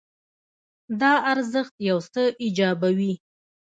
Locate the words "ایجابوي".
2.43-3.13